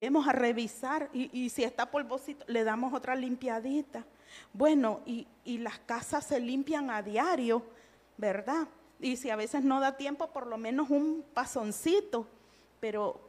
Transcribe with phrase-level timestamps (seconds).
[0.00, 4.06] volvemos a revisar y, si está polvosito, le damos otra limpiadita.
[4.50, 5.26] Bueno, y,
[5.58, 7.62] las casas se limpian a diario,
[8.16, 8.66] ¿verdad?
[8.98, 12.26] Y si a veces no da tiempo, por lo menos un pasoncito.
[12.80, 13.20] Pero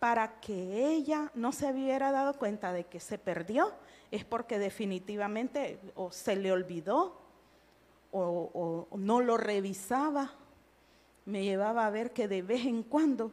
[0.00, 3.72] para que ella no se hubiera dado cuenta de que se perdió,
[4.10, 7.20] es porque definitivamente o se le olvidó
[8.10, 10.32] o no lo revisaba.
[11.26, 13.30] Me llevaba a ver que de vez en cuando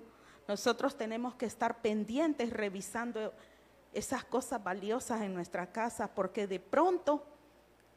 [0.47, 3.33] nosotros tenemos que estar pendientes revisando
[3.93, 7.23] esas cosas valiosas en nuestra casa porque de pronto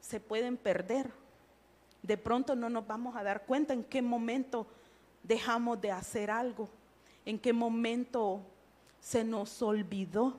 [0.01, 1.11] se pueden perder.
[2.03, 4.67] De pronto no nos vamos a dar cuenta en qué momento
[5.23, 6.69] dejamos de hacer algo,
[7.25, 8.41] en qué momento
[9.01, 10.39] se nos olvidó,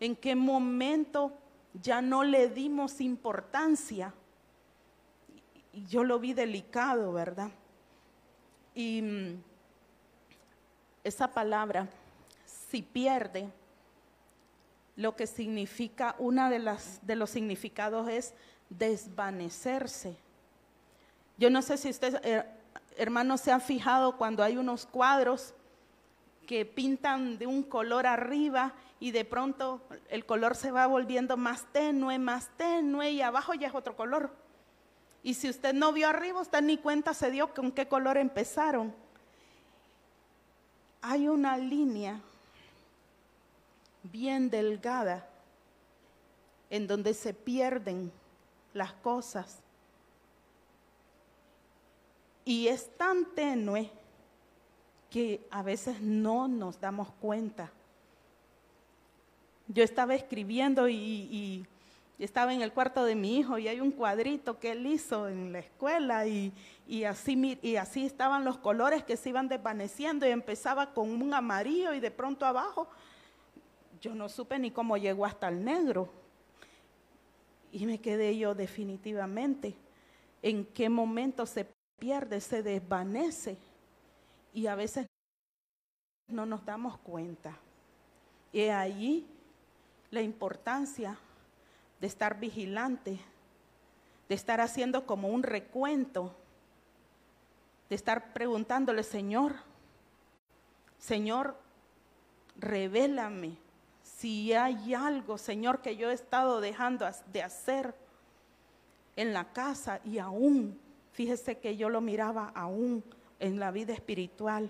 [0.00, 1.32] en qué momento
[1.82, 4.14] ya no le dimos importancia.
[5.72, 7.50] Y yo lo vi delicado, ¿verdad?
[8.74, 9.42] Y mm,
[11.04, 11.88] esa palabra,
[12.44, 13.48] si pierde,
[14.96, 18.34] lo que significa, una de, de los significados es
[18.70, 20.16] desvanecerse.
[21.36, 22.44] Yo no sé si ustedes, eh,
[22.96, 25.54] hermanos, se han fijado cuando hay unos cuadros
[26.46, 31.66] que pintan de un color arriba y de pronto el color se va volviendo más
[31.72, 34.30] tenue, más tenue y abajo ya es otro color.
[35.22, 38.94] Y si usted no vio arriba, usted ni cuenta se dio con qué color empezaron.
[41.06, 42.18] Hay una línea
[44.04, 45.28] bien delgada
[46.70, 48.10] en donde se pierden
[48.72, 49.58] las cosas.
[52.46, 53.90] Y es tan tenue
[55.10, 57.70] que a veces no nos damos cuenta.
[59.68, 61.66] Yo estaba escribiendo y,
[62.18, 65.52] estaba en el cuarto de mi hijo y hay un cuadrito que él hizo en
[65.52, 66.52] la escuela y,
[67.04, 71.92] así, y así estaban los colores que se iban desvaneciendo y empezaba con un amarillo
[71.92, 72.88] y de pronto abajo
[74.00, 76.08] yo no supe ni cómo llegó hasta el negro.
[77.72, 79.74] Y me quedé yo definitivamente
[80.42, 81.66] en qué momento se
[81.98, 83.56] pierde, se desvanece
[84.52, 85.06] y a veces
[86.28, 87.56] no nos damos cuenta.
[88.52, 89.26] Y allí
[90.10, 91.18] la importancia
[92.04, 93.18] de estar vigilante,
[94.28, 96.36] de estar haciendo como un recuento,
[97.88, 99.54] de estar preguntándole, Señor,
[100.98, 101.56] Señor,
[102.58, 103.56] revélame
[104.02, 107.94] si hay algo, Señor, que yo he estado dejando de hacer
[109.16, 110.78] en la casa y aún
[111.14, 113.04] Fíjese que yo lo miraba aún
[113.38, 114.68] en la vida espiritual.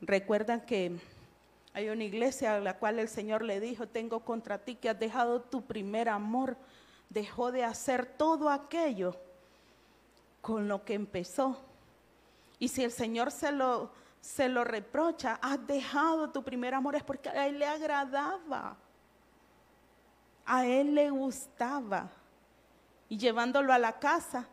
[0.00, 1.00] Recuerdan que
[1.72, 4.98] hay una iglesia a la cual el Señor le dijo, tengo contra ti que has
[4.98, 6.56] dejado tu primer amor,
[7.08, 9.16] dejó de hacer todo aquello
[10.40, 11.60] con lo que empezó.
[12.58, 17.04] Y si el Señor se lo, se lo reprocha, has dejado tu primer amor, es
[17.04, 18.76] porque a Él le agradaba,
[20.44, 22.10] a Él le gustaba.
[23.08, 24.48] Y llevándolo a la casa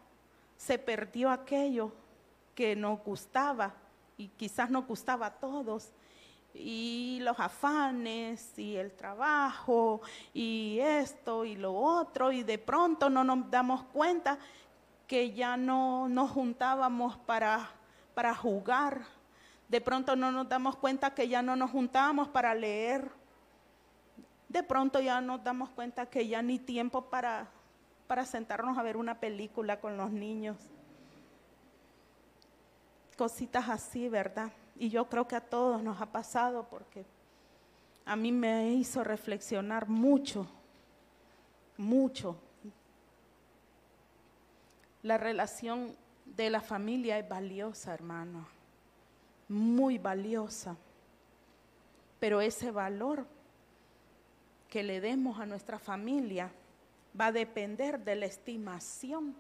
[0.56, 1.92] se perdió aquello
[2.54, 3.74] que nos gustaba.
[4.18, 5.92] Y quizás nos gustaba a todos
[6.60, 10.02] y los afanes y el trabajo
[10.34, 14.38] y esto y lo otro y de pronto no nos damos cuenta
[15.08, 17.70] que ya no nos juntábamos para,
[18.14, 19.02] para jugar,
[19.70, 23.10] de pronto no nos damos cuenta que ya no nos juntábamos para leer,
[24.50, 27.50] de pronto ya nos damos cuenta que ya ni tiempo para
[28.08, 30.58] para sentarnos a ver una película con los niños.
[33.18, 34.52] Cositas así, ¿verdad?
[34.80, 37.06] Y yo creo que a todos nos ha pasado porque
[38.06, 40.48] a mí me hizo reflexionar mucho,
[41.78, 42.38] mucho.
[45.04, 45.96] La relación
[46.26, 48.48] de la familia es valiosa, hermano,
[49.50, 50.76] muy valiosa.
[52.20, 53.26] Pero ese valor
[54.70, 56.52] que le demos a nuestra familia
[57.20, 59.36] va a depender de la estimación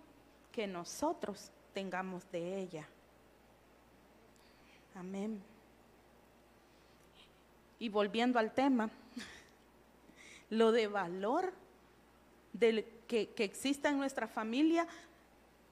[0.51, 2.87] que nosotros tengamos de ella.
[4.97, 5.41] Amén.
[7.79, 8.89] Y volviendo al tema,
[10.49, 11.53] lo de valor
[12.59, 14.87] que, que existe en nuestra familia,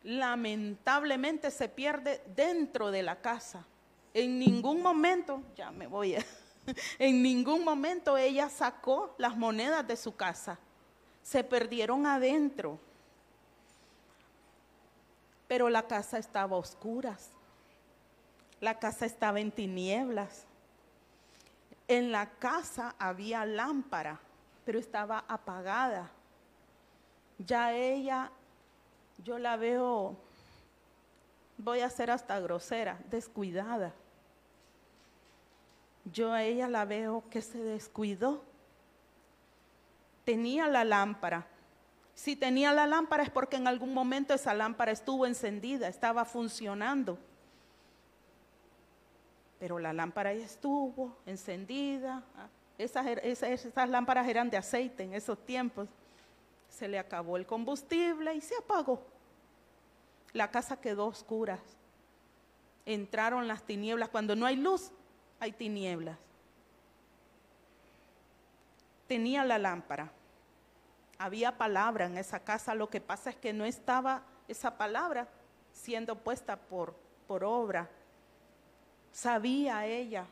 [0.03, 3.65] lamentablemente se pierde dentro de la casa.
[4.13, 6.15] En ningún momento, ya me voy,
[6.99, 10.59] en ningún momento ella sacó las monedas de su casa
[11.25, 12.79] se perdieron adentro.
[15.47, 17.31] Pero la casa estaba a oscuras.
[18.65, 20.47] La casa estaba en tinieblas.
[21.87, 24.19] En la casa había lámpara,
[24.65, 26.09] pero estaba apagada.
[27.37, 28.31] Ya ella,
[29.23, 30.17] yo la veo,
[31.59, 33.93] voy a ser hasta grosera, descuidada.
[36.11, 38.41] yo a ella la veo que se descuidó.
[40.23, 41.45] Tenía la lámpara.
[42.15, 47.19] Si tenía la lámpara es porque en algún momento esa lámpara estuvo encendida, estaba funcionando.
[49.59, 52.23] Pero la lámpara ya estuvo encendida.
[52.77, 55.87] Esas, er, esas, lámparas eran de aceite en esos tiempos.
[56.69, 59.01] Se le acabó el combustible y se apagó.
[60.33, 61.59] La casa quedó oscura.
[62.85, 64.09] Entraron las tinieblas.
[64.09, 64.91] Cuando no hay luz,
[65.39, 66.17] hay tinieblas.
[69.07, 70.11] Tenía la lámpara.
[71.17, 72.75] Había palabra en esa casa.
[72.75, 75.29] Lo que pasa es que no estaba esa palabra
[75.71, 76.93] siendo puesta por
[77.27, 77.89] obra.
[79.15, 80.27] Sabía ella,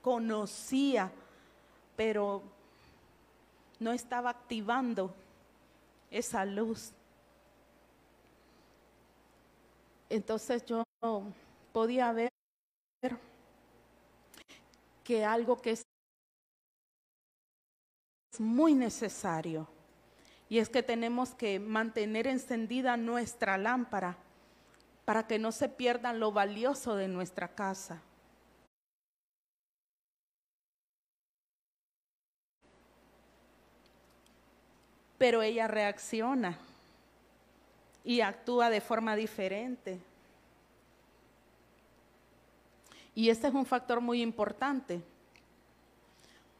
[0.00, 1.12] conocía,
[1.94, 2.42] pero
[3.80, 5.14] no estaba activando
[6.10, 6.94] esa luz.
[10.08, 10.82] Entonces yo
[11.74, 12.30] podía ver
[15.04, 15.82] que algo que es
[18.38, 19.68] muy necesario
[20.48, 24.16] y es que tenemos que mantener encendida nuestra lámpara
[25.04, 28.00] para que no se pierda lo valioso de nuestra casa.
[35.18, 36.58] Pero ella reacciona
[38.04, 40.00] y actúa de forma diferente.
[43.14, 45.02] Y este es un factor muy importante,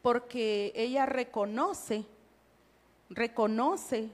[0.02, 2.04] porque ella reconoce,
[3.08, 4.10] reconoce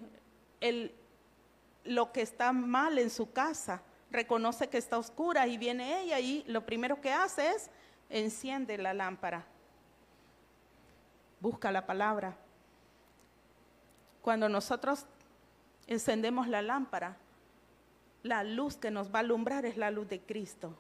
[1.84, 6.44] lo que está mal en su casa, reconoce que está oscura y viene ella y
[6.46, 7.70] lo primero que hace es
[8.10, 9.44] enciende la lámpara,
[11.40, 12.36] busca la palabra.
[14.22, 15.06] Cuando nosotros
[15.86, 17.16] encendemos la lámpara,
[18.22, 20.74] la luz que nos va a alumbrar es la luz de Cristo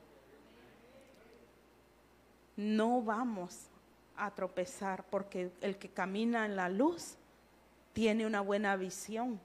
[2.58, 3.68] no vamos
[4.16, 7.14] a tropezar porque el que camina en la luz
[7.92, 9.40] tiene una buena visión.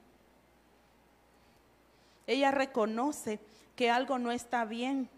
[2.25, 3.39] Ella reconoce
[3.75, 5.09] que algo no está bien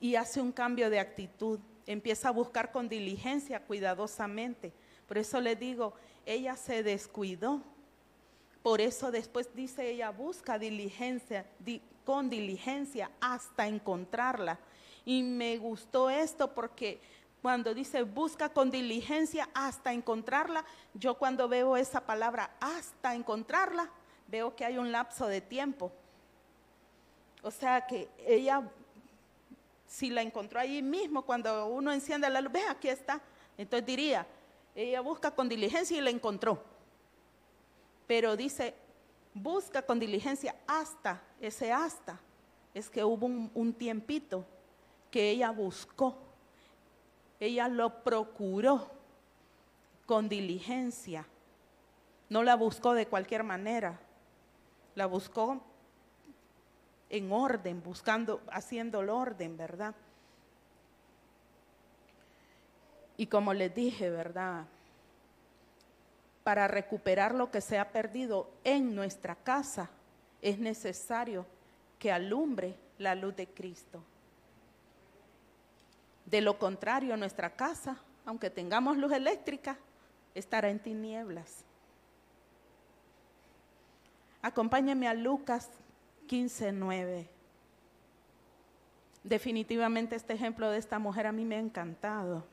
[0.00, 1.58] y hace un cambio de actitud.
[1.86, 4.72] Empieza a buscar con diligencia, cuidadosamente.
[5.06, 5.94] Por eso le digo,
[6.26, 7.62] ella se descuidó.
[8.62, 11.46] Por eso después dice ella, busca diligencia,
[12.04, 14.58] con diligencia hasta encontrarla.
[15.04, 17.00] Y me gustó esto porque
[17.42, 20.64] cuando dice busca con diligencia hasta encontrarla,
[20.94, 23.90] yo cuando veo esa palabra hasta encontrarla,
[24.28, 25.92] veo que hay un lapso de tiempo.
[27.44, 28.62] O sea que ella,
[29.86, 33.20] si la encontró ahí mismo, cuando uno enciende la luz, ve, aquí está.
[33.58, 34.26] Entonces diría,
[34.74, 36.62] ella busca con diligencia y la encontró.
[38.06, 38.74] Pero dice,
[39.34, 42.18] busca con diligencia hasta, ese hasta,
[42.72, 44.46] es que hubo un, un tiempito
[45.10, 46.16] que ella buscó,
[47.38, 48.90] ella lo procuró
[50.06, 51.26] con diligencia.
[52.30, 54.00] No la buscó de cualquier manera,
[54.94, 55.60] la buscó
[57.14, 59.94] en orden, buscando, haciendo el orden, ¿verdad?
[63.16, 64.64] Y como les dije, ¿verdad?
[66.42, 69.90] Para recuperar lo que se ha perdido en nuestra casa,
[70.42, 71.46] es necesario
[72.00, 74.02] que alumbre la luz de Cristo.
[76.26, 77.96] De lo contrario, nuestra casa,
[78.26, 79.78] aunque tengamos luz eléctrica,
[80.34, 81.64] estará en tinieblas.
[84.42, 85.70] Acompáñame a Lucas
[86.26, 87.28] 15:9.
[89.22, 92.44] Definitivamente este ejemplo de esta mujer a mí me ha encantado.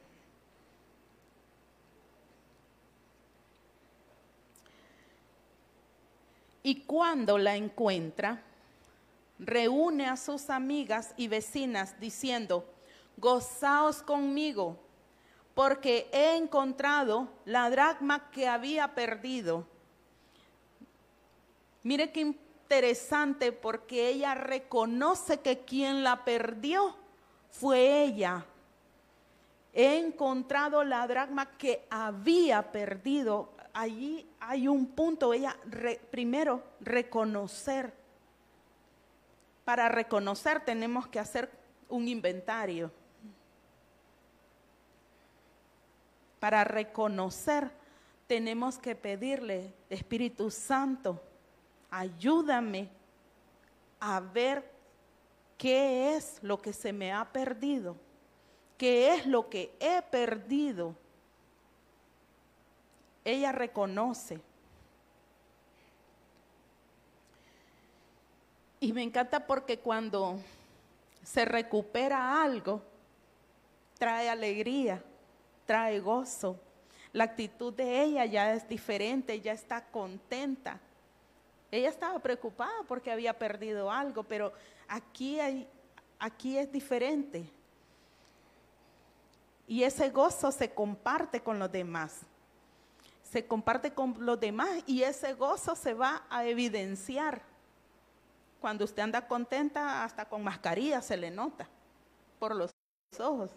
[6.63, 8.41] Y cuando la encuentra,
[9.39, 12.65] reúne a sus amigas y vecinas diciendo,
[13.17, 14.77] gozaos conmigo,
[15.55, 19.65] porque he encontrado la dracma que había perdido.
[21.83, 22.35] Mire qué
[22.71, 26.95] interesante, porque ella reconoce que quien la perdió
[27.49, 28.45] fue ella.
[29.73, 33.49] He encontrado la dracma que había perdido.
[33.73, 35.57] Allí hay un punto, ella
[36.11, 37.93] primero reconocer.
[39.65, 41.51] Para reconocer tenemos que hacer
[41.89, 42.89] un inventario.
[46.39, 47.69] para reconocer,
[48.25, 51.21] tenemos que pedirle, Espíritu Santo,
[51.91, 52.89] ayúdame
[53.99, 54.67] a ver
[55.57, 57.95] qué es lo que se me ha perdido,
[58.77, 60.95] qué es lo que he perdido.
[63.23, 64.41] Ella reconoce.
[68.79, 70.39] Y me encanta porque cuando
[71.23, 72.81] se recupera algo,
[73.99, 75.03] trae alegría
[75.71, 76.59] trae gozo.
[77.13, 80.81] La actitud de ella ya es diferente, ya está contenta.
[81.71, 84.51] Ella estaba preocupada porque había perdido algo, pero
[84.89, 85.67] aquí, hay,
[86.19, 87.49] aquí es diferente.
[89.67, 92.19] Y ese gozo se comparte con los demás.
[93.23, 97.41] Se comparte con los demás y ese gozo se va a evidenciar.
[98.59, 101.69] Cuando usted anda contenta, hasta con mascarilla se le nota
[102.37, 102.75] por los
[103.17, 103.49] ojos.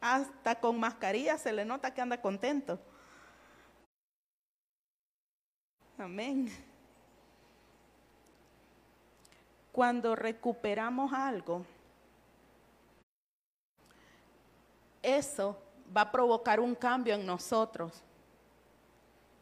[0.00, 2.80] Hasta con mascarilla se le nota que anda contento.
[5.98, 6.48] Amén.
[9.72, 11.66] Cuando recuperamos algo,
[15.02, 15.60] eso
[15.96, 18.00] va a provocar un cambio en nosotros.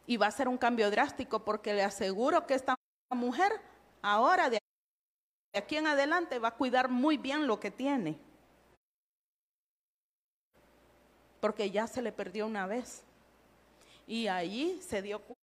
[0.07, 2.75] Y va a ser un cambio drástico porque le aseguro que esta
[3.11, 3.51] mujer
[4.01, 4.57] ahora de
[5.53, 8.17] aquí en adelante va a cuidar muy bien lo que tiene.
[11.39, 13.03] Porque ya se le perdió una vez.
[14.07, 15.36] Y allí se dio cuenta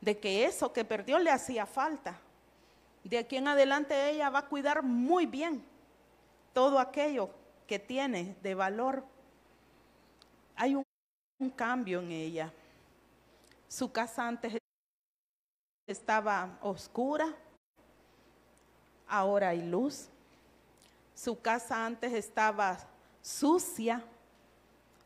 [0.00, 2.20] de que eso que perdió le hacía falta.
[3.04, 5.64] De aquí en adelante ella va a cuidar muy bien
[6.52, 7.30] todo aquello
[7.66, 9.04] que tiene de valor.
[10.56, 10.84] Hay un,
[11.56, 12.52] cambio en ella.
[13.66, 14.58] Su casa antes
[15.88, 17.34] estaba oscura,
[19.08, 20.08] ahora hay luz.
[21.14, 22.78] Su casa antes estaba
[23.20, 24.04] sucia,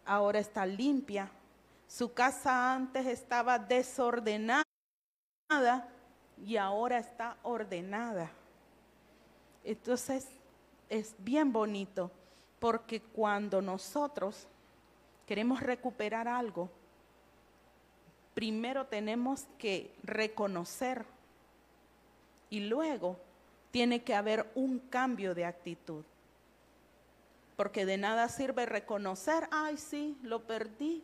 [0.05, 1.31] ahora está limpia.
[1.89, 4.65] Su casa antes estaba desordenada
[6.45, 8.31] y ahora está ordenada.
[9.65, 10.29] Entonces
[10.89, 12.11] es bien bonito
[12.59, 14.47] porque cuando nosotros
[15.27, 16.69] queremos recuperar algo,
[18.35, 21.05] primero tenemos que reconocer
[22.51, 23.17] y luego
[23.71, 26.05] tiene que haber un cambio de actitud.
[27.57, 31.03] Porque de nada sirve reconocer, ay sí, lo perdí,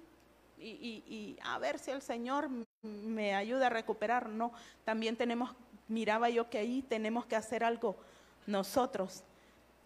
[0.62, 2.48] y, a ver si el Señor
[2.82, 4.28] me ayuda a recuperar.
[4.28, 4.52] No,
[4.84, 5.54] también tenemos,
[5.88, 7.96] miraba yo que ahí tenemos que hacer algo
[8.46, 9.22] nosotros.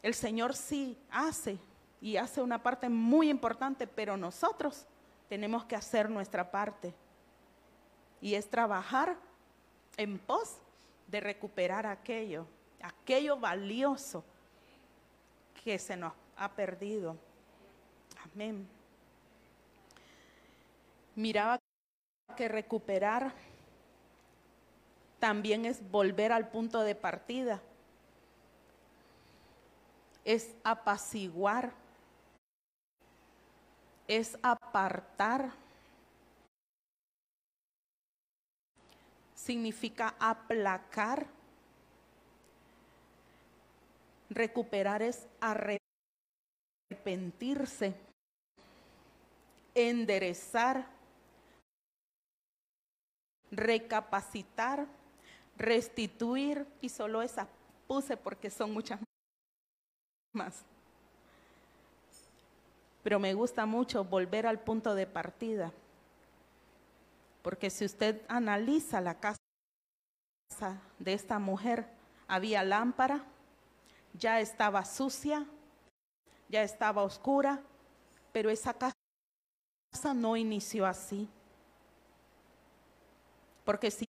[0.02, 1.59] El Señor sí hace
[2.00, 4.87] y hace una parte muy importante, pero nosotros
[5.28, 6.95] tenemos que hacer nuestra parte.
[8.21, 9.16] Y es trabajar
[9.97, 10.56] en pos
[11.09, 12.47] de recuperar aquello,
[12.83, 14.25] aquello valioso
[15.64, 17.16] que se nos ha perdido.
[18.33, 18.75] Amén
[21.16, 21.58] miraba
[22.37, 23.32] que recuperar
[25.18, 27.61] también es volver al punto de partida,
[30.25, 31.73] es apaciguar,
[34.06, 35.52] es apartar,
[39.35, 41.26] significa aplacar,
[44.28, 47.94] recuperar es arrepentirse,
[49.75, 50.95] enderezar,
[53.56, 54.86] recapacitar,
[55.56, 57.48] restituir y solo esa
[57.86, 59.00] puse porque son muchas
[60.32, 60.62] más.
[63.02, 65.72] Pero me gusta mucho volver al punto de partida,
[67.42, 69.38] porque si usted analiza la casa
[70.98, 71.86] de esta mujer,
[72.28, 73.25] había lámpara,
[74.14, 75.46] ya estaba sucia,
[76.48, 77.62] ya estaba oscura,
[78.32, 78.94] pero esa casa
[80.14, 81.28] no inició así.
[83.66, 84.06] Porque si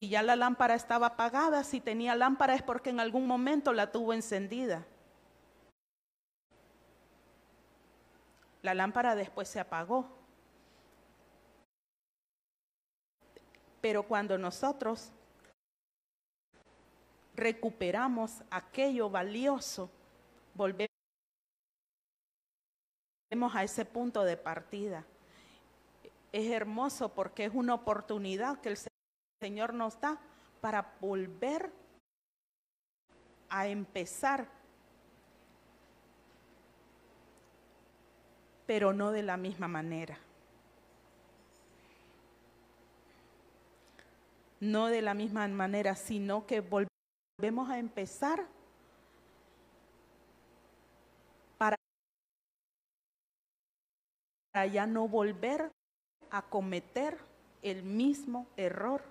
[0.00, 4.14] ya la lámpara estaba apagada, si tenía lámpara es porque en algún momento la tuvo
[4.14, 4.86] encendida.
[8.62, 10.08] La lámpara después se apagó.
[13.82, 15.12] Pero cuando nosotros
[17.34, 19.90] recuperamos aquello valioso,
[20.54, 20.88] volvemos
[23.54, 25.04] a ese punto de partida
[26.32, 28.78] es hermoso porque es una oportunidad que el
[29.40, 30.18] Señor nos da
[30.60, 31.72] para volver
[33.48, 34.48] a empezar,
[38.66, 40.18] pero no de la misma manera.
[44.60, 48.44] No de la misma manera, sino que volvemos a empezar
[51.56, 51.76] para
[54.72, 55.70] ya no volver
[56.30, 57.18] a cometer
[57.62, 59.02] el mismo error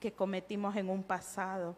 [0.00, 1.76] que cometimos en un pasado.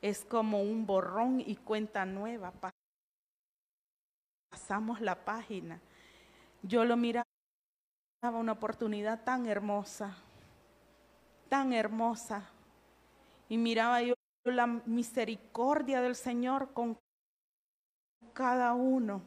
[0.00, 2.52] Es como un borrón y cuenta nueva.
[4.50, 5.80] Pasamos la página.
[6.62, 7.26] Yo lo miraba
[8.22, 10.16] una oportunidad tan hermosa,
[11.48, 12.48] tan hermosa.
[13.48, 14.14] Y miraba yo
[14.44, 16.96] la misericordia del Señor con
[18.32, 19.22] cada uno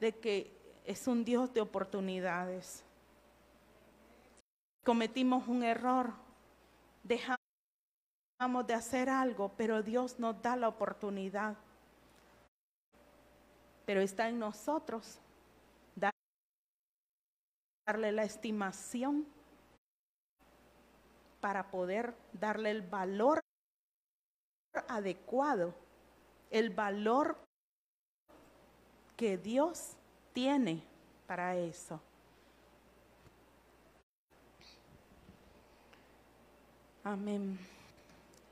[0.00, 0.57] de que
[0.88, 2.82] es un Dios de oportunidades.
[4.82, 6.14] Cometimos un error,
[7.02, 7.38] dejamos
[8.66, 11.58] de hacer algo, pero Dios nos da la oportunidad.
[13.84, 15.18] Pero está en nosotros
[17.86, 19.26] darle la estimación
[21.42, 23.40] para poder darle el valor
[24.88, 25.74] adecuado,
[26.50, 27.36] el valor
[29.18, 29.97] que Dios
[30.38, 30.80] tiene
[31.26, 32.00] para eso.
[37.02, 37.58] Amén.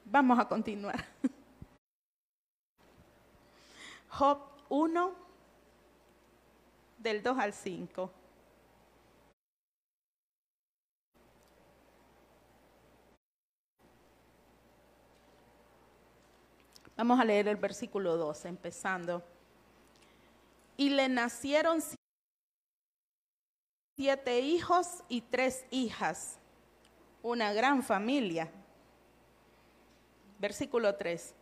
[0.04, 1.04] Vamos a continuar.
[4.08, 5.14] Job 1,
[6.98, 8.10] del 2 al 5.
[16.96, 19.35] Vamos a leer el versículo 12, empezando.
[20.76, 21.82] Y le nacieron
[23.96, 26.38] siete hijos y tres hijas,
[27.22, 28.50] una gran familia.
[30.38, 31.34] Versículo 3.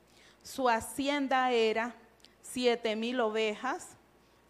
[0.42, 1.94] Su hacienda era
[2.42, 3.96] siete mil ovejas,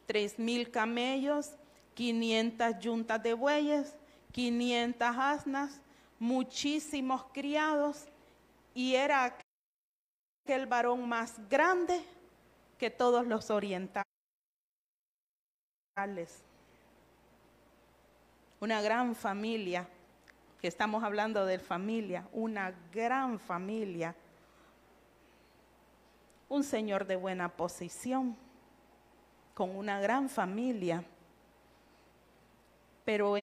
[0.07, 1.53] tres mil camellos,
[1.95, 3.97] quinientas yuntas de bueyes,
[4.33, 5.81] quinientas asnas,
[6.19, 8.07] muchísimos criados,
[8.75, 9.39] y era
[10.47, 12.05] el varón más grande
[12.77, 14.14] que todos los orientales.
[18.59, 19.89] Una gran familia,
[20.61, 24.17] que estamos hablando de familia, una gran familia.
[26.49, 28.37] Un señor de buena posición,
[29.55, 31.05] con una gran familia.
[33.05, 33.43] Pero él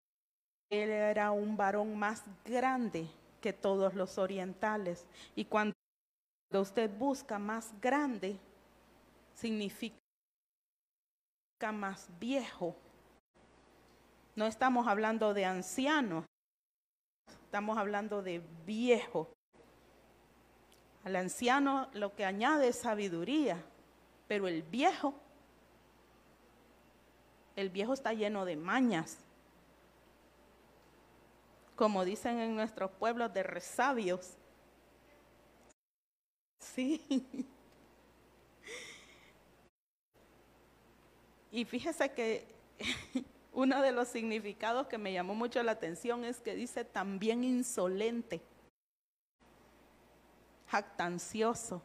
[0.70, 3.08] era un varón más grande
[3.40, 5.08] que todos los orientales.
[5.38, 5.74] Y cuando
[6.52, 8.38] usted busca más grande,
[9.36, 10.01] significa
[11.70, 12.76] más viejo.
[14.36, 16.26] No estamos hablando de anciano,
[17.44, 19.30] estamos hablando de viejo.
[21.04, 23.64] Al anciano lo que añade es sabiduría,
[24.28, 25.14] pero el viejo,
[27.56, 29.20] el viejo está lleno de mañas.
[31.76, 34.38] Como dicen en nuestros pueblos de resabios.
[36.60, 37.48] Sí.
[41.52, 42.48] Y fíjese que
[43.54, 48.42] uno de los significados que me llamó mucho la atención es que dice también insolente,
[50.70, 51.82] jactancioso,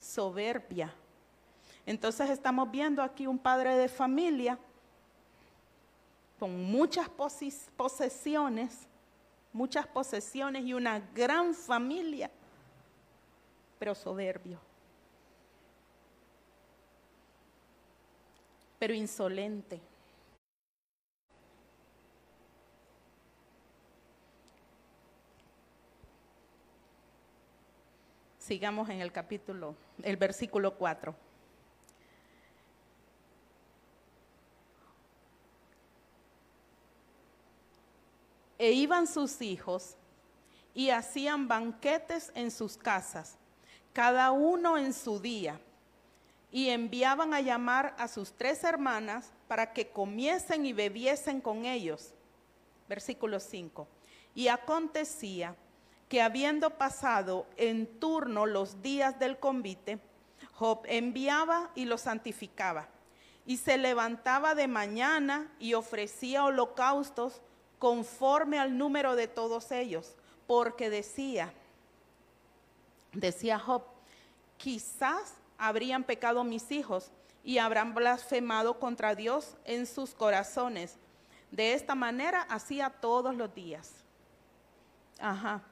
[0.00, 0.94] soberbia.
[1.84, 4.58] Entonces estamos viendo aquí un padre de familia
[6.38, 7.08] con muchas
[7.76, 8.88] posesiones
[9.52, 12.30] muchas posesiones y una gran familia,
[13.78, 14.60] pero soberbio,
[18.78, 19.80] pero insolente.
[28.38, 31.14] Sigamos en el capítulo, el versículo 4.
[38.58, 39.96] E iban sus hijos
[40.74, 43.36] y hacían banquetes en sus casas,
[43.92, 45.60] cada uno en su día,
[46.50, 52.14] y enviaban a llamar a sus tres hermanas para que comiesen y bebiesen con ellos.
[52.88, 53.86] Versículo 5.
[54.34, 55.56] Y acontecía
[56.08, 59.98] que habiendo pasado en turno los días del convite,
[60.54, 62.88] Job enviaba y los santificaba,
[63.46, 67.42] y se levantaba de mañana y ofrecía holocaustos
[67.78, 71.52] conforme al número de todos ellos, porque decía,
[73.12, 73.82] decía Job,
[74.56, 77.10] quizás habrían pecado mis hijos
[77.42, 80.96] y habrán blasfemado contra Dios en sus corazones.
[81.50, 83.92] De esta manera hacía todos los días.
[85.18, 85.62] Ajá.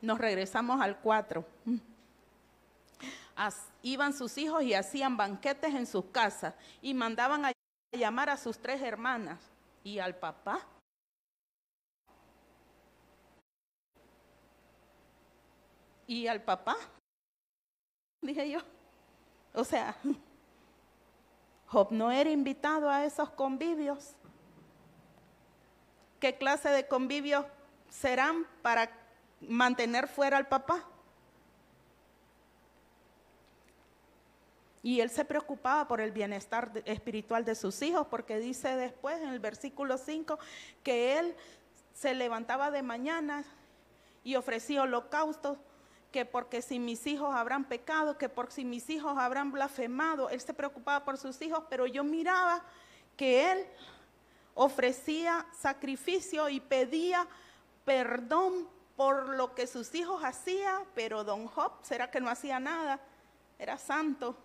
[0.00, 1.44] Nos regresamos al 4.
[3.82, 7.52] iban sus hijos y hacían banquetes en sus casas y mandaban a
[7.92, 9.40] llamar a sus tres hermanas
[9.82, 10.60] y al papá.
[16.06, 16.76] Y al papá,
[18.20, 18.60] dije yo.
[19.54, 19.96] O sea,
[21.66, 24.14] Job no era invitado a esos convivios.
[26.20, 27.44] ¿Qué clase de convivios
[27.88, 28.90] serán para
[29.40, 30.84] mantener fuera al papá?
[34.82, 39.30] Y él se preocupaba por el bienestar espiritual de sus hijos, porque dice después en
[39.30, 40.38] el versículo 5
[40.82, 41.34] que él
[41.94, 43.44] se levantaba de mañana
[44.24, 45.56] y ofrecía holocaustos,
[46.14, 50.40] que porque si mis hijos habrán pecado, que por si mis hijos habrán blasfemado, él
[50.40, 52.62] se preocupaba por sus hijos, pero yo miraba
[53.16, 53.66] que él
[54.54, 57.26] ofrecía sacrificio y pedía
[57.84, 63.00] perdón por lo que sus hijos hacían, pero don Job, ¿será que no hacía nada?
[63.58, 64.36] Era santo.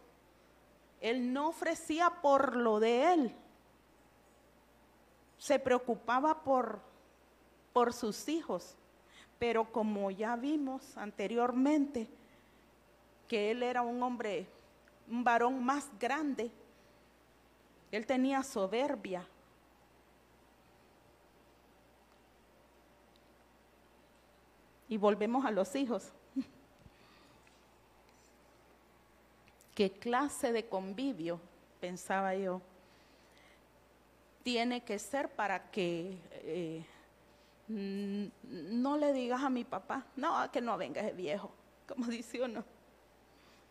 [0.99, 3.35] Él no ofrecía por lo de él.
[5.37, 6.79] Se preocupaba por,
[7.73, 8.75] por sus hijos.
[9.39, 12.07] Pero como ya vimos anteriormente,
[13.27, 14.45] que él era un hombre,
[15.07, 16.51] un varón más grande,
[17.91, 19.25] él tenía soberbia.
[24.89, 26.11] Y volvemos a los hijos.
[29.75, 31.39] ¿Qué clase de convivio,
[31.79, 32.61] pensaba yo,
[34.43, 36.83] tiene que ser para que eh,
[37.69, 41.51] no le digas a mi papá, no, que no venga ese viejo,
[41.87, 42.63] como dice uno.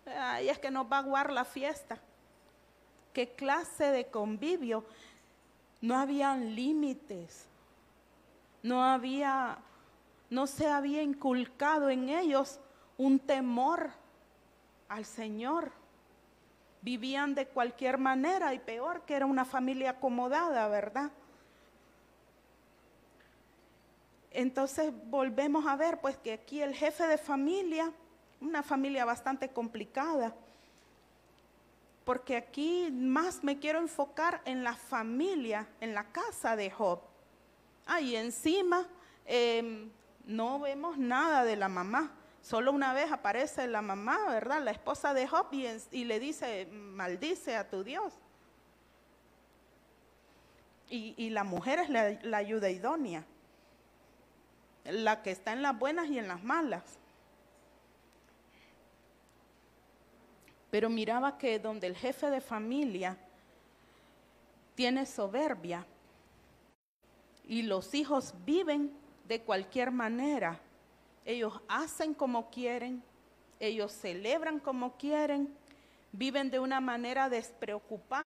[0.06, 1.98] Ay, es que nos va a aguar la fiesta.
[3.12, 4.84] ¿Qué clase de convivio?
[5.80, 7.46] No habían límites,
[8.62, 9.58] no había,
[10.30, 12.60] no se había inculcado en ellos
[12.96, 13.90] un temor
[14.88, 15.72] al Señor
[16.82, 21.10] vivían de cualquier manera y peor que era una familia acomodada, ¿verdad?
[24.30, 27.92] Entonces volvemos a ver pues que aquí el jefe de familia,
[28.40, 30.34] una familia bastante complicada,
[32.04, 37.00] porque aquí más me quiero enfocar en la familia, en la casa de Job.
[37.86, 38.86] Ahí encima
[39.26, 39.90] em,
[40.24, 42.12] no vemos nada de la mamá.
[42.40, 44.62] Solo una vez aparece la mamá, ¿verdad?
[44.62, 48.14] La esposa de Job y, le dice, maldice a tu Dios.
[50.90, 53.26] Y, la mujer es la, la ayuda idónea,
[54.90, 56.98] la que está en las buenas y en las malas.
[60.70, 63.16] Pero miraba que donde el jefe de familia
[64.74, 65.86] tiene soberbia
[67.46, 68.92] y los hijos viven
[69.26, 70.60] de cualquier manera,
[71.24, 73.02] ellos hacen como quieren,
[73.60, 75.54] ellos celebran como quieren,
[76.12, 78.24] viven de una manera despreocupada.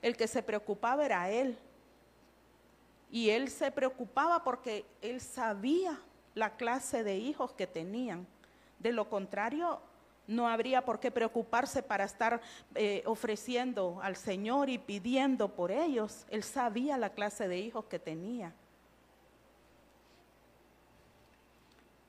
[0.00, 1.56] El que se preocupaba era él.
[3.12, 6.00] Y él se preocupaba porque él sabía
[6.34, 8.26] la clase de hijos que tenían.
[8.78, 9.80] De lo contrario,
[10.26, 12.40] no habría por qué preocuparse para estar
[12.74, 16.24] eh, ofreciendo al Señor y pidiendo por ellos.
[16.30, 18.54] Él sabía la clase de hijos que tenía.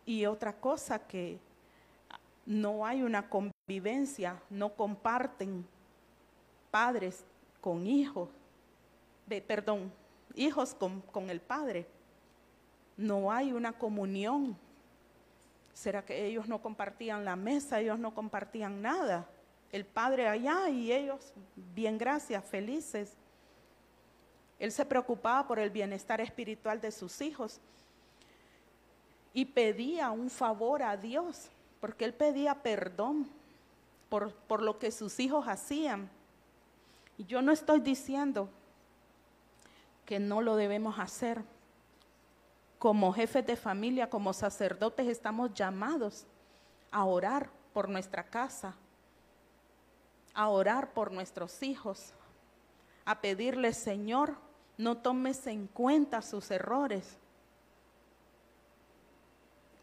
[0.05, 1.37] Y otra cosa que
[2.45, 5.65] no hay una convivencia, no comparten
[6.71, 7.25] padres
[7.61, 8.29] con hijos,
[9.47, 9.91] perdón,
[10.35, 11.87] hijos con, con el padre.
[12.97, 14.57] No hay una comunión.
[15.73, 19.27] ¿Será que ellos no compartían la mesa, ellos no compartían nada?
[19.71, 21.33] El padre allá y ellos,
[21.73, 23.13] bien gracias, felices.
[24.59, 27.59] Él se preocupaba por el bienestar espiritual de sus hijos
[29.33, 31.49] y pedía un favor a Dios,
[31.81, 33.27] porque él pedía perdón
[34.09, 36.07] por, por lo que sus hijos hacían.
[37.17, 38.47] Y yo no estoy diciendo
[40.05, 41.43] que no lo debemos hacer.
[42.79, 46.25] Como jefes de familia, como sacerdotes, estamos llamados
[46.91, 48.75] a orar por nuestra casa,
[50.33, 52.13] a orar por nuestros hijos,
[53.05, 54.35] a pedirle, Señor,
[54.77, 57.17] no tomes en cuenta sus errores,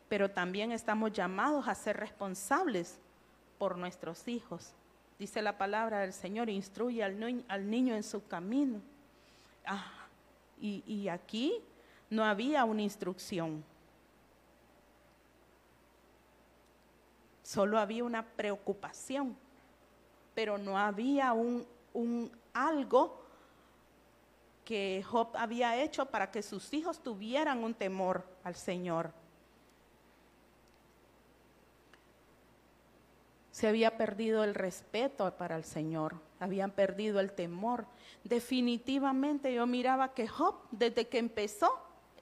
[0.09, 2.99] pero también estamos llamados a ser responsables
[3.59, 4.73] por nuestros hijos.
[5.19, 8.81] Dice la palabra del Señor, instruye al, niño en su camino.
[9.67, 10.00] Ah,
[10.61, 11.63] y, aquí
[12.09, 13.65] no había una instrucción.
[17.43, 19.37] Solo había una preocupación,
[20.35, 23.21] pero no había un, un, algo
[24.65, 29.13] que Job había hecho para que sus hijos tuvieran un temor al Señor.
[33.51, 37.87] Se había perdido el respeto para el Señor, habían perdido el temor.
[38.25, 41.71] Definitivamente yo miraba que Job, desde que empezó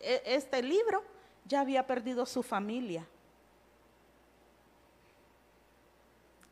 [0.01, 1.03] e, este libro,
[1.47, 3.07] ya había perdido su familia.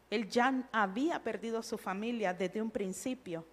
[0.08, 3.44] Él ya había perdido su familia desde un principio.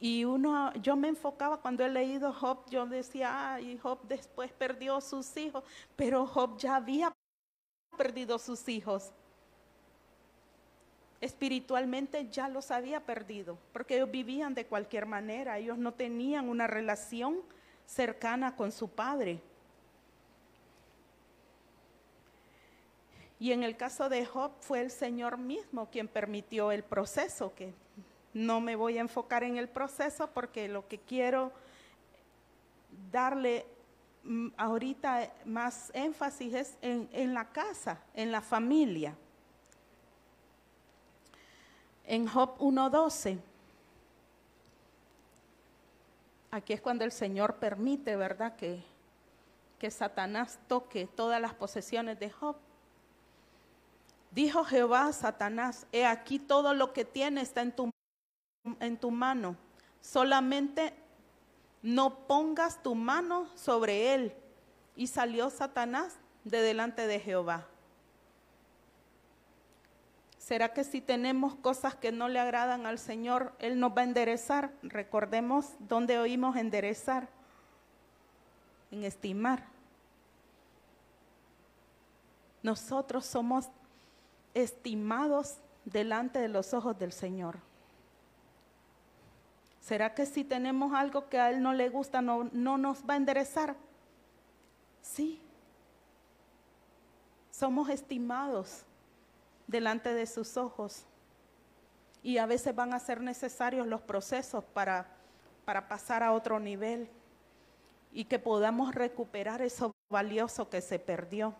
[0.00, 5.00] Y uno, yo me enfocaba cuando he leído Job, yo decía, ay, Job después perdió
[5.00, 5.62] sus hijos,
[5.94, 7.12] pero Job ya había
[7.96, 9.12] perdido sus hijos
[11.22, 16.66] espiritualmente ya los había perdido, porque ellos vivían de cualquier manera, ellos no tenían una
[16.66, 17.40] relación
[17.86, 19.40] cercana con su padre.
[23.38, 27.72] Y en el caso de Job fue el Señor mismo quien permitió el proceso, que
[28.34, 31.52] no me voy a enfocar en el proceso porque lo que quiero
[33.12, 33.64] darle
[34.24, 39.16] mm, ahorita más énfasis es en, en la casa, en la familia.
[42.06, 43.38] En Job 1.12,
[46.50, 48.82] aquí es cuando el Señor permite, ¿verdad?, que,
[49.78, 52.56] que Satanás toque todas las posesiones de Job.
[54.30, 57.90] Dijo Jehová a Satanás, he aquí todo lo que tiene está en tu,
[58.80, 59.56] en tu mano,
[60.00, 60.94] solamente
[61.82, 64.34] no pongas tu mano sobre él.
[64.96, 67.66] Y salió Satanás de delante de Jehová.
[70.42, 74.04] ¿Será que si tenemos cosas que no le agradan al Señor, Él nos va a
[74.04, 74.72] enderezar?
[74.82, 77.28] Recordemos dónde oímos enderezar,
[78.90, 79.62] en estimar.
[82.60, 83.68] Nosotros somos
[84.52, 87.58] estimados delante de los ojos del Señor.
[89.80, 93.14] ¿Será que si tenemos algo que a Él no le gusta, no, no nos va
[93.14, 93.76] a enderezar?
[95.02, 95.40] Sí.
[97.52, 98.84] Somos estimados
[99.72, 101.04] delante de sus ojos.
[102.22, 105.08] Y a veces van a ser necesarios los procesos para,
[105.64, 107.08] para pasar a otro nivel
[108.12, 111.54] y que podamos recuperar eso valioso que se perdió.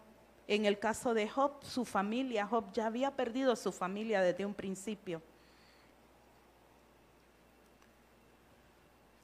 [0.47, 4.55] En el caso de Job, su familia, Job ya había perdido su familia desde un
[4.55, 5.23] principio.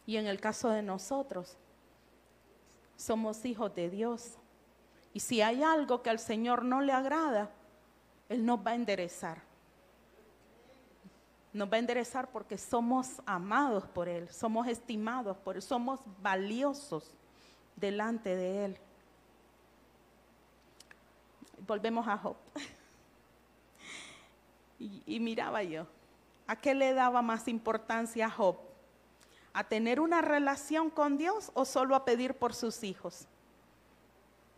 [0.07, 1.57] Y en el caso de nosotros,
[2.97, 4.39] somos hijos de Dios.
[5.13, 7.51] Y si hay algo que al Señor no le agrada,
[8.29, 9.43] Él nos va a enderezar.
[11.53, 17.15] Nos va a enderezar porque somos amados por Él, somos estimados por Él, somos valiosos
[17.77, 18.81] delante de Él
[21.69, 22.37] volvemos a Job.
[24.81, 25.89] Y, miraba yo,
[26.47, 28.59] ¿a qué le daba más importancia a Job?
[29.53, 33.27] ¿A tener una relación con Dios o solo a pedir por sus hijos?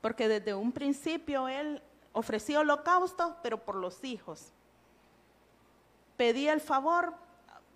[0.03, 4.53] Porque desde un principio él ofrecía holocausto, pero por los hijos.
[6.17, 7.15] Pedía el favor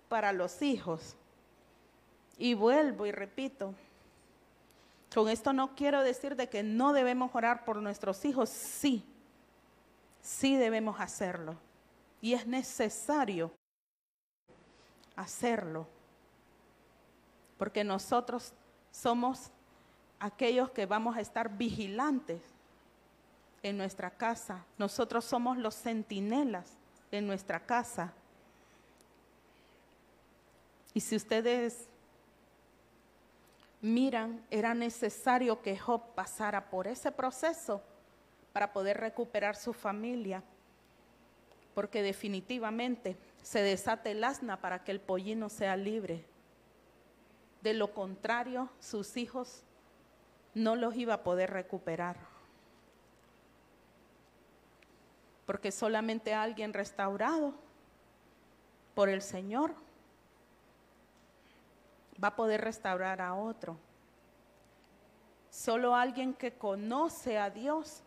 [0.09, 1.15] para los hijos.
[2.37, 3.73] Y vuelvo y repito,
[5.13, 9.05] con esto no quiero decir de que no debemos orar por nuestros hijos, sí,
[10.21, 11.55] sí debemos hacerlo.
[12.21, 13.51] Y es necesario
[15.15, 15.87] hacerlo.
[17.57, 18.53] Porque nosotros
[18.91, 19.51] somos
[20.19, 22.41] aquellos que vamos a estar vigilantes
[23.65, 24.63] en nuestra casa.
[24.77, 26.77] Nosotros somos los centinelas
[27.11, 28.13] en nuestra casa.
[30.93, 31.87] Y si ustedes
[33.81, 37.81] miran, era necesario que Job pasara por ese proceso
[38.53, 40.43] para poder recuperar su familia,
[41.73, 46.23] porque definitivamente se desate el asna para que el pollino sea libre.
[47.63, 49.63] De lo contrario, sus hijos
[50.53, 52.34] no los iba a poder recuperar.
[55.45, 57.53] Porque solamente alguien restaurado
[58.95, 59.75] por el Señor
[62.23, 63.77] va a poder restaurar a otro.
[65.49, 68.01] Solo alguien que conoce a Dios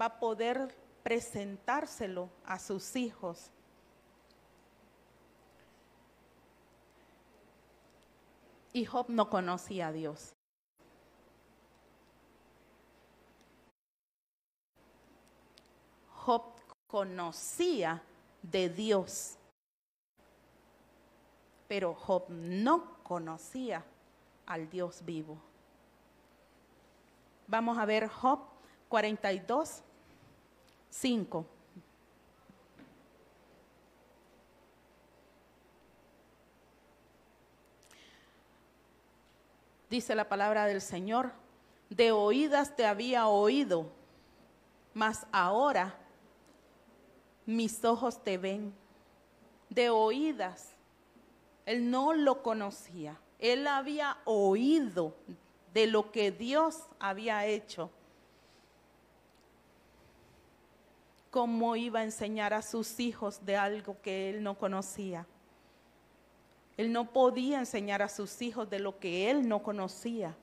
[0.00, 3.50] va a poder presentárselo a sus hijos.
[8.72, 10.32] Y Job no conocía a Dios.
[16.10, 16.55] Job
[16.96, 18.02] conocía
[18.40, 19.36] de Dios,
[21.68, 23.84] pero Job no conocía
[24.46, 25.36] al Dios vivo.
[27.48, 28.40] Vamos a ver Job
[28.88, 29.82] 42,
[30.88, 31.46] 5.
[39.90, 41.32] Dice la palabra del Señor,
[41.90, 43.92] de oídas te había oído,
[44.94, 46.05] mas ahora
[47.46, 48.74] mis ojos te ven.
[49.70, 50.74] De oídas,
[51.64, 55.14] él no lo conocía, él había oído
[55.72, 57.90] de lo que Dios había hecho
[61.36, 65.26] cómo iba a enseñar a sus hijos de algo que él no conocía.
[66.78, 70.34] Él no podía enseñar a sus hijos de lo que él no conocía,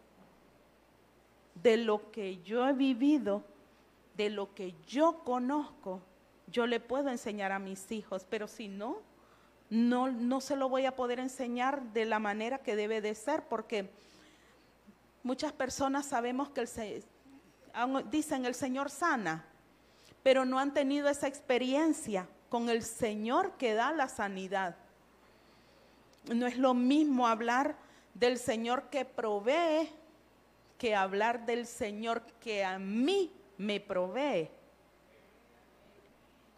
[1.55, 3.43] de lo que yo he vivido,
[4.15, 5.99] de lo que yo conozco.
[6.53, 9.01] Yo le puedo enseñar a mis hijos, pero si no,
[9.69, 13.43] no, no se lo voy a poder enseñar de la manera que debe de ser,
[13.49, 13.89] porque
[15.25, 17.01] Muchas personas sabemos que el, se-
[18.11, 19.45] dicen el Señor sana,
[20.21, 24.75] pero no han tenido esa experiencia con el Señor que da la sanidad.
[26.33, 27.77] No es lo mismo hablar
[28.13, 29.89] del Señor que provee
[30.77, 34.49] que hablar del Señor que a mí me provee.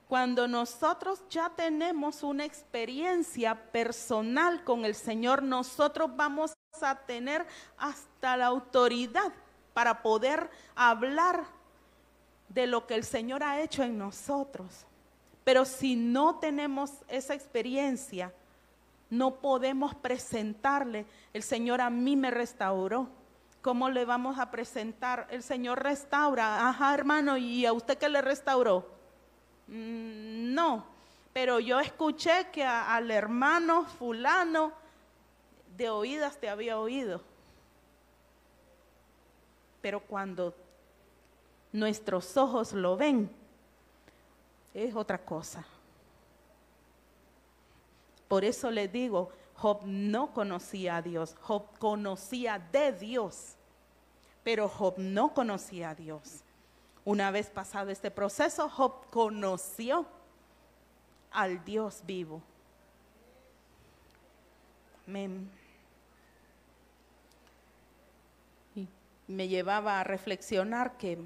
[0.08, 7.46] Cuando nosotros ya tenemos una experiencia personal con el Señor, nosotros vamos a tener
[7.78, 9.34] hasta la autoridad
[9.74, 11.46] para poder hablar
[12.50, 14.86] de lo que el Señor ha hecho en nosotros.
[15.44, 18.32] Pero si no tenemos esa experiencia,
[19.10, 23.10] no podemos presentarle, el Señor a mí me restauró.
[23.62, 25.28] ¿Cómo le vamos a presentar?
[25.32, 26.68] El Señor restaura.
[26.70, 28.95] Ajá, hermano, ¿y a usted qué le restauró?
[29.68, 30.86] Mm, No,
[31.34, 34.72] pero yo escuché que al hermano fulano
[35.76, 37.22] de oídas te había oído.
[39.82, 40.56] Pero cuando
[41.74, 43.30] nuestros ojos lo ven,
[44.74, 45.66] es otra cosa.
[48.28, 53.56] Por eso le digo, Job no conocía a Dios, Job conocía de Dios,
[54.44, 56.45] pero Job no conocía a Dios.
[57.06, 60.08] Una vez pasado este proceso, Job conoció
[61.32, 62.42] al Dios vivo.
[65.08, 65.48] Amén.
[68.74, 68.88] Y
[69.28, 71.20] me llevaba a reflexionar que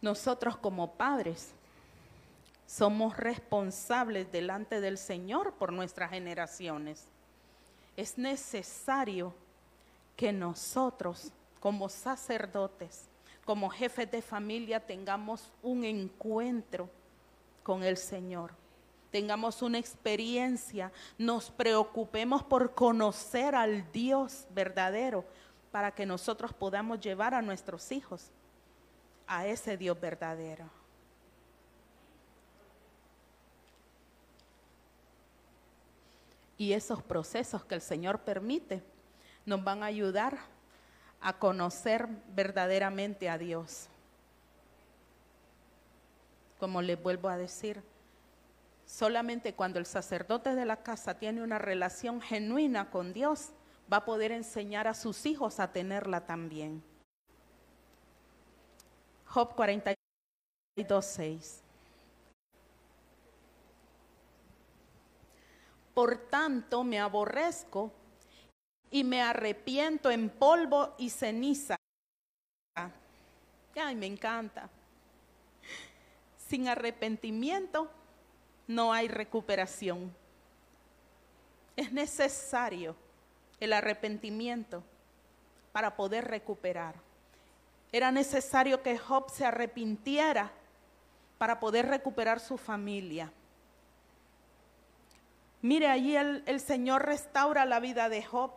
[0.00, 1.52] nosotros como padres
[2.66, 7.04] somos responsables delante del Señor por nuestras generaciones.
[7.98, 9.34] Es necesario
[10.16, 13.11] que nosotros como sacerdotes,
[13.44, 16.88] como jefes de familia, tengamos un encuentro
[17.62, 18.52] con el Señor,
[19.10, 25.24] tengamos una experiencia, nos preocupemos por conocer al Dios verdadero
[25.70, 28.30] para que nosotros podamos llevar a nuestros hijos
[29.26, 30.68] a ese Dios verdadero.
[36.58, 38.82] Y esos procesos que el Señor permite
[39.44, 40.51] nos van a ayudar
[41.22, 43.88] a conocer verdaderamente a Dios.
[46.58, 47.82] Como les vuelvo a decir,
[48.86, 53.50] solamente cuando el sacerdote de la casa tiene una relación genuina con Dios,
[53.92, 56.82] va a poder enseñar a sus hijos a tenerla también.
[59.26, 61.62] Job 42, 6.
[65.94, 67.92] Por tanto me aborrezco
[68.92, 71.76] y me arrepiento en polvo y ceniza.
[73.74, 74.68] Ay, me encanta.
[76.36, 77.90] Sin arrepentimiento
[78.68, 80.14] no hay recuperación.
[81.74, 82.94] Es necesario
[83.58, 84.84] el arrepentimiento
[85.72, 86.94] para poder recuperar.
[87.92, 90.52] Era necesario que Job se arrepintiera
[91.38, 93.32] para poder recuperar su familia.
[95.62, 98.52] Mire, allí el, el, Señor restaura la vida de Job,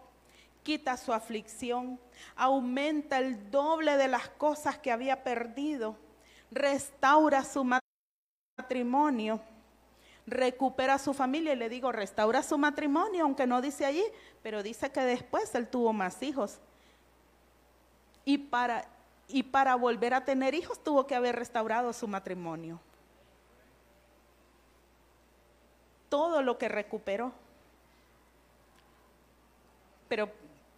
[0.65, 1.97] quita su aflicción,
[2.36, 5.95] aumenta el doble de las cosas que había perdido,
[6.51, 7.65] restaura su
[8.58, 9.39] matrimonio,
[10.28, 11.54] recupera su familia.
[11.54, 14.04] Y le digo, restaura su matrimonio, aunque no dice allí,
[14.43, 16.60] pero dice que después él tuvo más hijos.
[18.25, 18.86] Y para,
[19.30, 22.82] y para volver a tener hijos tuvo que haber restaurado su matrimonio.
[26.15, 27.34] todo lo que recuperó.
[30.08, 30.30] Pero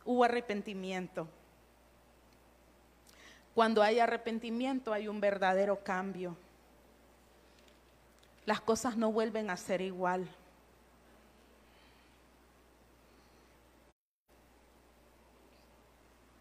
[0.08, 1.28] hubo arrepentimiento.
[3.54, 6.36] Cuando hay arrepentimiento hay un verdadero cambio.
[8.46, 10.28] Las cosas no vuelven a ser igual.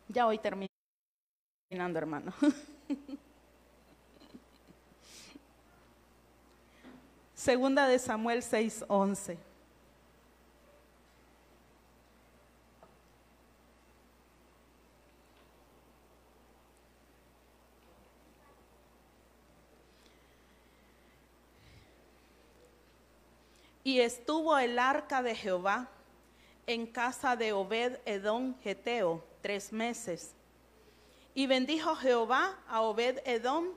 [0.08, 2.32] Ya hoy terminando, hermano.
[7.34, 9.36] Segunda de Samuel 6:11.
[23.86, 25.88] Y estuvo el arca de Jehová
[26.66, 30.32] en casa de Obed Edom Geteo tres meses.
[31.34, 33.68] Y bendijo Jehová a Obed Edom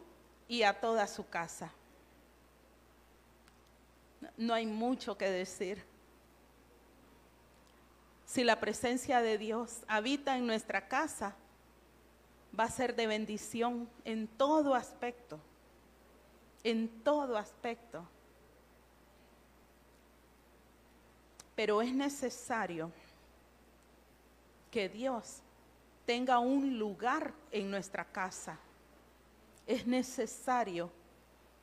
[0.48, 1.72] y a toda su casa
[4.40, 5.84] no hay mucho que decir.
[8.26, 11.36] Si la presencia de Dios habita en nuestra casa,
[12.58, 15.40] va a ser de bendición en todo aspecto,
[16.64, 18.04] en todo aspecto.
[21.60, 22.90] Pero es necesario
[24.72, 25.42] que Dios
[26.06, 28.58] tenga un lugar en nuestra casa.
[29.68, 30.90] Es necesario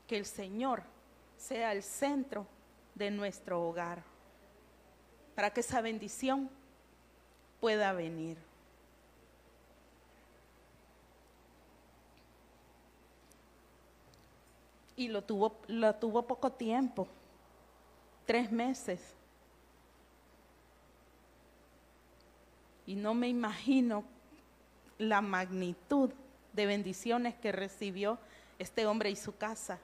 [0.06, 0.82] que el Señor
[1.38, 2.46] sea el centro
[2.94, 4.02] de nuestro hogar,
[5.34, 6.50] para que esa bendición
[7.58, 8.36] pueda venir.
[14.94, 17.08] Y lo tuvo, lo tuvo poco tiempo,
[18.26, 19.15] tres meses.
[22.86, 24.04] Y no me imagino
[24.98, 26.10] la magnitud
[26.52, 28.18] de bendiciones que recibió
[28.58, 29.78] este hombre y su casa.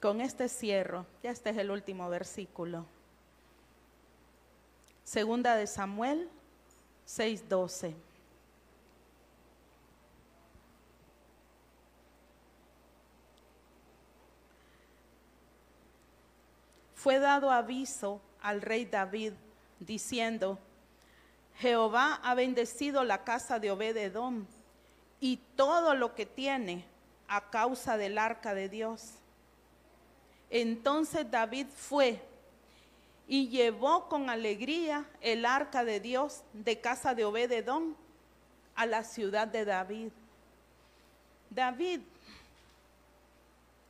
[0.00, 2.86] Con este cierro, ya este es el último versículo.
[5.02, 6.28] Segunda de Samuel
[7.06, 8.07] 6:12.
[16.98, 19.32] Fue dado aviso al rey David
[19.78, 20.58] diciendo,
[21.58, 24.48] Jehová ha bendecido la casa de Obededón
[25.20, 26.84] y todo lo que tiene
[27.28, 29.12] a causa del arca de Dios.
[30.50, 32.20] Entonces David fue
[33.28, 37.96] y llevó con alegría el arca de Dios de casa de Obededón
[38.74, 40.10] a la ciudad de David.
[41.48, 42.00] David,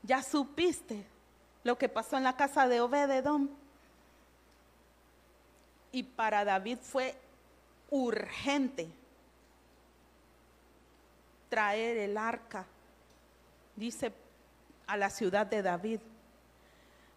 [0.02, 1.06] ya supiste
[1.69, 3.51] lo que pasó en la casa de Obededón.
[5.93, 7.14] Y para David fue
[7.91, 8.89] urgente
[11.51, 12.64] traer el arca,
[13.77, 14.14] dice,
[14.87, 16.01] a la ciudad de David.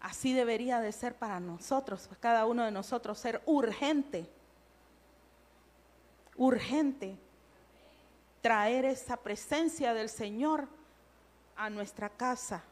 [0.02, 4.28] Así debería de ser para nosotros, para cada uno de nosotros, ser urgente,
[6.36, 7.16] urgente,
[8.42, 10.68] traer esa presencia del Señor
[11.56, 12.66] a nuestra casa,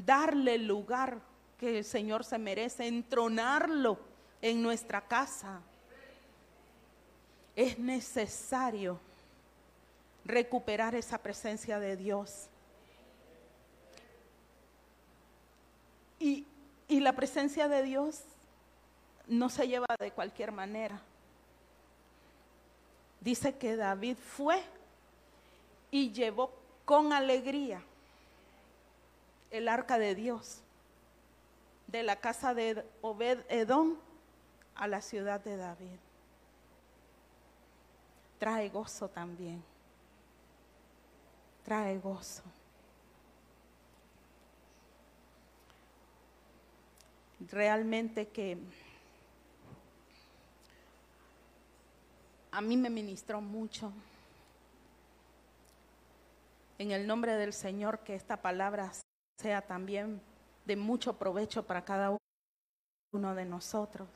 [0.00, 1.20] darle el lugar
[1.58, 3.98] que el Señor se merece, entronarlo
[4.40, 5.60] en nuestra casa.
[7.54, 8.98] Es necesario
[10.24, 12.46] recuperar esa presencia de Dios.
[16.18, 16.46] Y,
[16.88, 18.20] la presencia de Dios
[19.26, 21.00] no se lleva de cualquier manera.
[23.20, 24.62] Dice que David fue
[25.90, 26.52] y llevó
[26.84, 27.82] con alegría
[29.50, 30.62] el arca de Dios
[31.86, 33.96] de la casa de Obed Edom
[34.76, 35.98] a la ciudad de David.
[38.38, 39.62] Trae gozo también.
[41.64, 42.42] Trae gozo.
[47.48, 48.58] realmente que
[52.52, 53.92] a mí me ministró mucho.
[56.78, 58.92] En el nombre del Señor, que esta palabra
[59.40, 60.20] sea también
[60.66, 62.14] de mucho provecho para cada
[63.10, 64.06] uno de nosotros.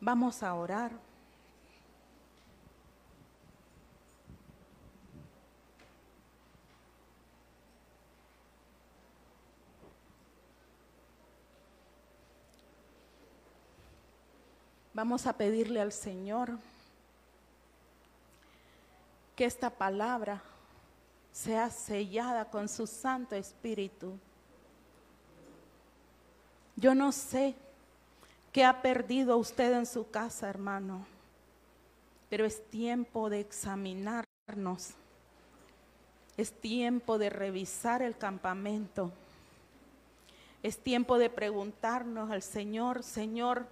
[0.00, 0.90] Vamos a orar.
[14.94, 16.58] Vamos a pedirle al Señor
[19.36, 20.42] que esta palabra
[21.36, 24.18] sea sellada con su Santo Espíritu.
[26.76, 27.54] Yo no sé
[28.52, 31.06] qué ha perdido usted en su casa, hermano,
[32.30, 34.94] pero es tiempo de examinarnos.
[36.38, 39.12] Es tiempo de revisar el campamento.
[40.62, 43.66] Es tiempo de preguntarnos al Señor, Señor,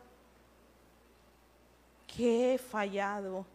[2.14, 3.46] que he fallado.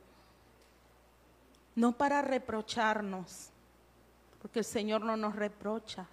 [1.76, 3.51] No para reprocharnos,
[4.42, 6.08] porque el Señor no nos reprocha,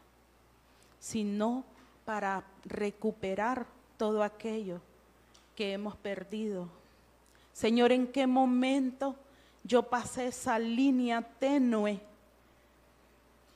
[0.98, 1.64] sino
[2.04, 3.66] para recuperar
[3.96, 4.80] todo aquello
[5.54, 6.68] que hemos perdido.
[7.52, 9.16] Señor, ¿en qué momento
[9.64, 12.00] yo pasé esa línea tenue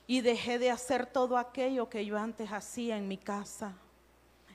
[0.07, 3.75] y dejé de hacer todo aquello que yo antes hacía en mi casa?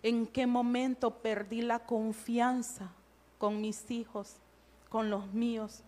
[0.02, 2.92] ¿En qué momento perdí la confianza?
[3.38, 4.38] con mis hijos,
[4.90, 5.84] con los míos?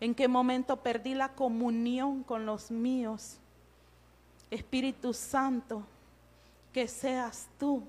[0.00, 3.38] ¿En qué momento perdí la comunión con los míos?
[4.52, 5.82] Espíritu Santo,
[6.72, 7.82] que seas tú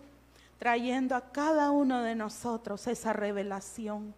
[0.58, 4.14] trayendo a cada uno de nosotros esa revelación.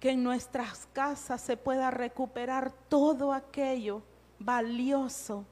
[0.00, 4.02] Que en nuestras casas se pueda recuperar todo aquello
[4.38, 5.44] valioso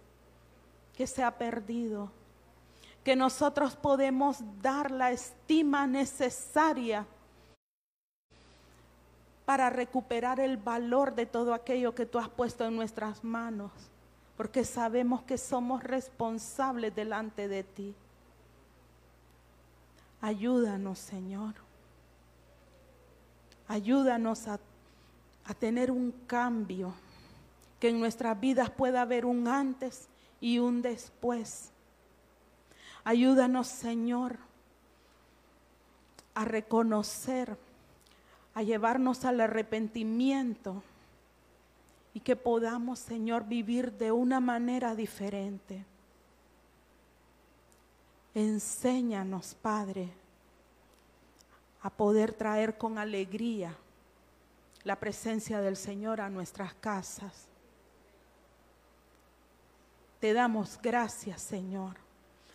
[0.97, 2.11] que se ha perdido.
[3.03, 7.07] Que nosotros podemos dar la estima necesaria
[9.45, 13.71] para recuperar el valor de todo aquello que tú has puesto en nuestras manos,
[14.37, 17.95] porque sabemos que somos responsables delante de ti.
[20.21, 21.55] Ayúdanos, Señor.
[23.69, 24.59] Ayúdanos a,
[25.59, 26.95] tener un cambio,
[27.79, 30.09] que en nuestras vidas pueda haber un antes
[30.41, 31.71] y un después.
[33.05, 34.39] Ayúdanos, Señor,
[36.35, 37.59] a reconocer,
[38.55, 40.83] a llevarnos al arrepentimiento
[42.15, 45.85] y que podamos, Señor, vivir de una manera diferente.
[48.35, 50.09] Enséñanos, Padre,
[51.83, 53.77] a poder traer con alegría
[54.85, 57.49] la presencia del Señor a nuestras casas.
[60.21, 61.97] Te damos gracias, Señor,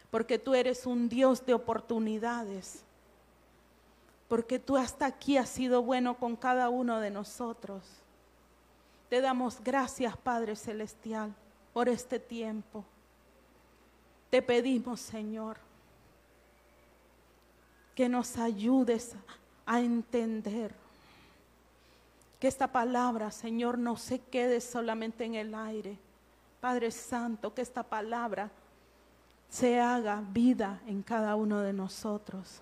[0.10, 2.84] porque tú eres un Dios de oportunidades,
[4.30, 7.84] porque tú hasta aquí has sido bueno con cada uno de nosotros.
[9.10, 11.34] Te damos gracias, Padre Celestial,
[11.74, 12.86] por este tiempo.
[14.30, 15.58] Te pedimos, Señor,
[17.96, 19.16] que nos ayudes
[19.66, 20.74] a entender
[22.40, 25.98] que esta palabra, Señor, no se quede solamente en el aire.
[26.62, 28.52] Padre Santo, que esta palabra
[29.50, 32.62] se haga vida en cada uno de nosotros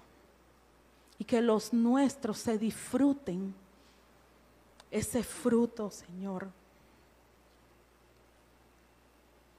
[1.20, 3.54] y que los nuestros se disfruten
[4.91, 6.49] ese fruto, Señor.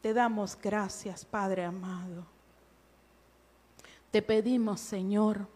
[0.00, 2.24] Te damos gracias, Padre amado.
[4.10, 5.46] Te pedimos, Señor,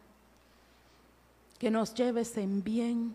[1.59, 3.15] que nos lleves en bien,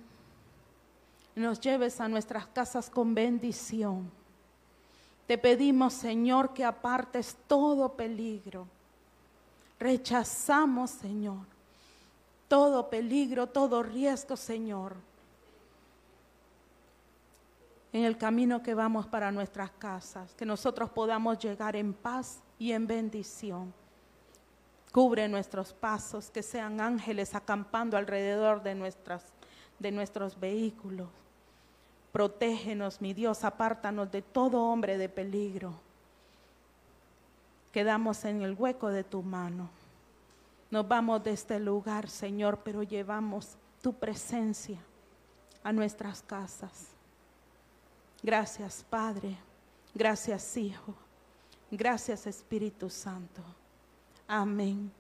[1.36, 4.10] nos lleves a nuestras casas con bendición.
[5.28, 8.68] Te pedimos, Señor, que apartes todo peligro.
[9.80, 11.46] Rechazamos, Señor,
[12.48, 14.96] todo peligro, todo riesgo, Señor,
[17.98, 22.72] en el camino que vamos para nuestras casas, que nosotros podamos llegar en paz y
[22.72, 23.74] en bendición.
[24.92, 28.94] Cubre nuestros pasos, que sean ángeles acampando alrededor de,
[29.80, 31.10] de nuestros vehículos.
[32.12, 35.74] Protégenos, mi Dios, apártanos de todo hombre de peligro.
[37.72, 39.70] Quedamos en el hueco de tu mano.
[40.70, 44.78] Nos vamos de este lugar, Señor, pero llevamos tu presencia
[45.64, 46.97] a nuestras casas.
[48.24, 49.38] Gracias, Padre.
[49.94, 50.94] Gracias, Hijo.
[51.72, 53.44] Gracias, Espíritu Santo.
[54.28, 54.92] Amém.